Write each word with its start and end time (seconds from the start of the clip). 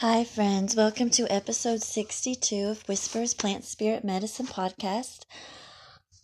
Hi, 0.00 0.22
friends. 0.22 0.76
Welcome 0.76 1.10
to 1.10 1.26
episode 1.26 1.82
62 1.82 2.68
of 2.68 2.88
Whispers 2.88 3.34
Plant 3.34 3.64
Spirit 3.64 4.04
Medicine 4.04 4.46
Podcast. 4.46 5.24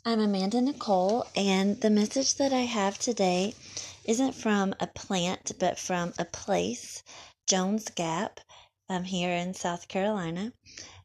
I'm 0.05 0.21
Amanda 0.21 0.61
Nicole, 0.61 1.27
and 1.35 1.81
the 1.81 1.91
message 1.91 2.37
that 2.37 2.53
I 2.53 2.67
have 2.67 3.01
today 3.01 3.53
isn't 4.05 4.37
from 4.37 4.77
a 4.79 4.87
plant, 4.87 5.51
but 5.59 5.77
from 5.77 6.15
a 6.21 6.25
place, 6.25 7.03
Jones 7.49 7.89
Gap, 7.89 8.39
um, 8.89 9.03
here 9.03 9.33
in 9.33 9.55
South 9.55 9.89
Carolina, 9.89 10.53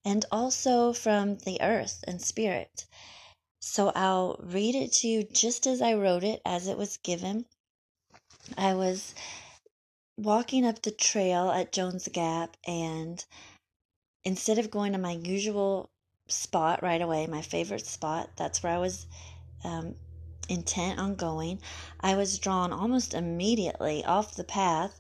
and 0.06 0.24
also 0.32 0.94
from 0.94 1.40
the 1.40 1.60
earth 1.64 2.04
and 2.08 2.22
spirit. 2.22 2.86
So 3.60 3.92
I'll 3.96 4.40
read 4.44 4.76
it 4.76 4.94
to 4.98 5.08
you 5.08 5.24
just 5.24 5.66
as 5.66 5.82
I 5.82 5.96
wrote 5.96 6.24
it, 6.24 6.40
as 6.46 6.68
it 6.68 6.78
was 6.78 6.98
given. 6.98 7.46
I 8.56 8.76
was 8.76 9.16
walking 10.20 10.66
up 10.66 10.82
the 10.82 10.92
trail 10.92 11.50
at 11.50 11.72
Jones 11.72 12.08
Gap, 12.12 12.58
and 12.68 13.24
instead 14.24 14.60
of 14.60 14.70
going 14.70 14.92
to 14.92 14.98
my 14.98 15.14
usual 15.14 15.90
spot 16.28 16.84
right 16.84 17.02
away, 17.02 17.26
my 17.28 17.42
favorite 17.42 17.86
spot, 17.86 18.30
that's 18.36 18.62
where 18.62 18.74
I 18.74 18.80
was 18.80 19.08
um, 19.64 19.96
intent 20.50 21.00
on 21.00 21.16
going, 21.16 21.62
I 22.02 22.16
was 22.16 22.40
drawn 22.40 22.74
almost 22.74 23.14
immediately 23.14 24.04
off 24.04 24.36
the 24.36 24.44
path, 24.44 25.00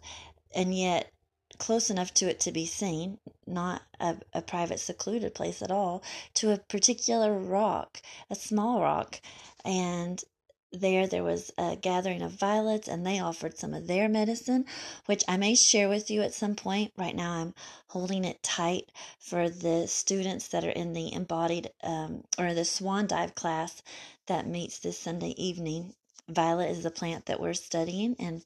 and 0.55 0.75
yet 0.75 1.11
close 1.57 1.89
enough 1.89 2.13
to 2.13 2.29
it 2.29 2.39
to 2.39 2.51
be 2.51 2.65
seen, 2.65 3.19
not 3.45 3.81
a, 3.99 4.15
a 4.33 4.41
private 4.41 4.79
secluded 4.79 5.35
place 5.35 5.61
at 5.61 5.71
all, 5.71 6.01
to 6.35 6.51
a 6.51 6.57
particular 6.57 7.37
rock, 7.37 8.01
a 8.29 8.35
small 8.35 8.81
rock. 8.81 9.19
And 9.65 10.23
there 10.71 11.07
there 11.07 11.23
was 11.23 11.51
a 11.57 11.75
gathering 11.75 12.21
of 12.21 12.31
violets 12.31 12.87
and 12.87 13.05
they 13.05 13.19
offered 13.19 13.57
some 13.57 13.73
of 13.73 13.87
their 13.87 14.07
medicine 14.07 14.63
which 15.07 15.23
i 15.27 15.35
may 15.35 15.55
share 15.55 15.89
with 15.89 16.11
you 16.11 16.21
at 16.21 16.33
some 16.33 16.53
point. 16.53 16.93
Right 16.95 17.15
now 17.15 17.31
i'm 17.33 17.55
holding 17.87 18.23
it 18.23 18.43
tight 18.43 18.91
for 19.19 19.49
the 19.49 19.87
students 19.87 20.47
that 20.49 20.63
are 20.63 20.69
in 20.69 20.93
the 20.93 21.11
embodied 21.11 21.71
um, 21.81 22.23
or 22.37 22.53
the 22.53 22.65
swan 22.65 23.07
dive 23.07 23.33
class 23.33 23.81
that 24.27 24.45
meets 24.47 24.77
this 24.77 24.99
sunday 24.99 25.33
evening. 25.37 25.95
Violet 26.27 26.69
is 26.69 26.83
the 26.83 26.91
plant 26.91 27.25
that 27.25 27.39
we're 27.39 27.55
studying 27.55 28.15
and 28.19 28.45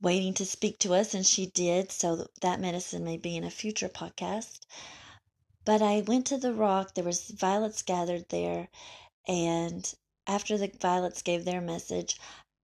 waiting 0.00 0.34
to 0.34 0.44
speak 0.44 0.80
to 0.80 0.94
us 0.94 1.14
and 1.14 1.24
she 1.24 1.46
did 1.46 1.92
so 1.92 2.26
that 2.40 2.58
medicine 2.58 3.04
may 3.04 3.16
be 3.16 3.36
in 3.36 3.44
a 3.44 3.50
future 3.50 3.88
podcast. 3.88 4.66
But 5.64 5.80
i 5.80 6.00
went 6.00 6.26
to 6.26 6.38
the 6.38 6.52
rock. 6.52 6.94
There 6.94 7.04
was 7.04 7.28
violets 7.28 7.82
gathered 7.82 8.28
there 8.30 8.68
and 9.28 9.94
after 10.30 10.56
the 10.56 10.70
violets 10.80 11.22
gave 11.22 11.44
their 11.44 11.60
message, 11.60 12.16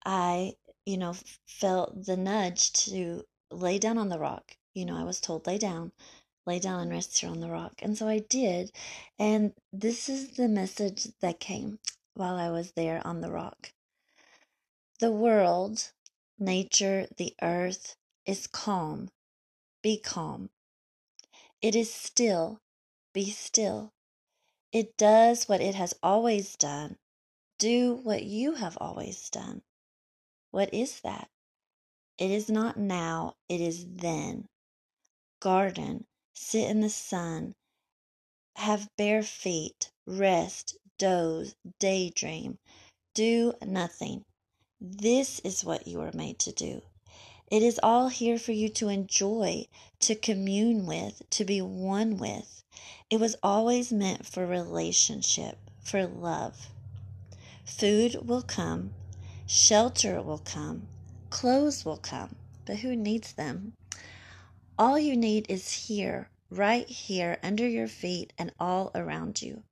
I, 0.04 0.52
you 0.84 0.96
know, 0.96 1.16
felt 1.48 2.06
the 2.06 2.16
nudge 2.16 2.72
to 2.84 3.24
lay 3.50 3.80
down 3.80 3.98
on 3.98 4.08
the 4.08 4.20
rock. 4.20 4.56
You 4.72 4.84
know, 4.84 4.96
I 4.96 5.02
was 5.02 5.20
told, 5.20 5.48
lay 5.48 5.58
down, 5.58 5.90
lay 6.46 6.60
down 6.60 6.78
and 6.78 6.92
rest 6.92 7.18
here 7.18 7.28
on 7.28 7.40
the 7.40 7.50
rock. 7.50 7.72
And 7.82 7.98
so 7.98 8.06
I 8.06 8.20
did. 8.20 8.70
And 9.18 9.52
this 9.72 10.08
is 10.08 10.36
the 10.36 10.46
message 10.46 11.08
that 11.20 11.40
came 11.40 11.80
while 12.14 12.36
I 12.36 12.50
was 12.50 12.70
there 12.72 13.04
on 13.04 13.20
the 13.20 13.32
rock. 13.32 13.72
The 15.00 15.10
world, 15.10 15.90
nature, 16.38 17.08
the 17.16 17.34
earth 17.42 17.96
is 18.24 18.46
calm. 18.46 19.08
Be 19.82 19.98
calm. 19.98 20.50
It 21.60 21.74
is 21.74 21.92
still. 21.92 22.60
Be 23.12 23.28
still. 23.30 23.92
It 24.72 24.96
does 24.96 25.48
what 25.48 25.60
it 25.60 25.74
has 25.74 25.94
always 26.00 26.54
done. 26.54 26.98
Do 27.58 27.94
what 27.94 28.22
you 28.22 28.54
have 28.54 28.76
always 28.80 29.30
done. 29.30 29.62
What 30.50 30.74
is 30.74 31.00
that? 31.00 31.30
It 32.18 32.30
is 32.30 32.50
not 32.50 32.76
now, 32.76 33.36
it 33.48 33.60
is 33.60 33.86
then. 33.88 34.48
Garden, 35.40 36.06
sit 36.34 36.68
in 36.68 36.80
the 36.80 36.90
sun, 36.90 37.54
have 38.56 38.90
bare 38.96 39.22
feet, 39.22 39.90
rest, 40.06 40.76
doze, 40.98 41.54
daydream, 41.78 42.58
do 43.14 43.54
nothing. 43.62 44.24
This 44.80 45.40
is 45.40 45.64
what 45.64 45.86
you 45.86 46.00
are 46.02 46.12
made 46.12 46.38
to 46.40 46.52
do. 46.52 46.82
It 47.50 47.62
is 47.62 47.80
all 47.82 48.08
here 48.08 48.38
for 48.38 48.52
you 48.52 48.68
to 48.70 48.88
enjoy, 48.88 49.66
to 50.00 50.14
commune 50.14 50.84
with, 50.84 51.22
to 51.30 51.44
be 51.44 51.62
one 51.62 52.18
with. 52.18 52.64
It 53.08 53.20
was 53.20 53.36
always 53.42 53.92
meant 53.92 54.26
for 54.26 54.46
relationship, 54.46 55.58
for 55.80 56.06
love. 56.06 56.68
Food 57.66 58.26
will 58.26 58.42
come, 58.42 58.94
shelter 59.46 60.22
will 60.22 60.38
come, 60.38 60.86
clothes 61.30 61.84
will 61.84 61.98
come, 61.98 62.36
but 62.64 62.78
who 62.78 62.94
needs 62.96 63.32
them? 63.32 63.74
All 64.78 64.98
you 64.98 65.16
need 65.16 65.46
is 65.50 65.72
here, 65.88 66.30
right 66.48 66.88
here, 66.88 67.38
under 67.42 67.68
your 67.68 67.88
feet 67.88 68.32
and 68.38 68.52
all 68.60 68.92
around 68.94 69.42
you. 69.42 69.64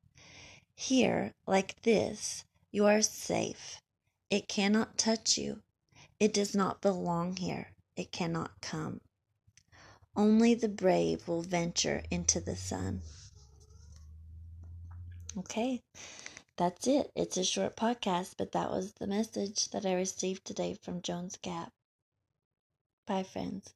Here, 0.74 1.32
like 1.46 1.80
this, 1.82 2.44
you 2.72 2.84
are 2.84 3.00
safe. 3.00 3.80
It 4.28 4.48
cannot 4.48 4.98
touch 4.98 5.38
you. 5.38 5.60
It 6.18 6.34
does 6.34 6.54
not 6.54 6.82
belong 6.82 7.36
here. 7.36 7.68
It 7.96 8.10
cannot 8.10 8.60
come. 8.60 9.00
Only 10.16 10.54
the 10.54 10.68
brave 10.68 11.28
will 11.28 11.42
venture 11.42 12.02
into 12.10 12.40
the 12.40 12.56
sun. 12.56 13.02
Okay, 15.38 15.80
that's 16.56 16.86
it. 16.86 17.10
It's 17.16 17.36
a 17.36 17.44
short 17.44 17.76
podcast, 17.76 18.34
but 18.38 18.52
that 18.52 18.70
was 18.70 18.92
the 18.92 19.06
message 19.06 19.70
that 19.70 19.84
I 19.84 19.94
received 19.94 20.44
today 20.44 20.74
from 20.74 21.02
Jones 21.02 21.36
Gap. 21.40 21.72
Bye, 23.06 23.24
friends. 23.24 23.74